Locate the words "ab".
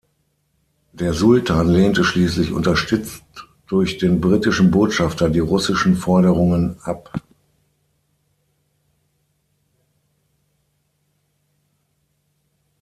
6.81-7.13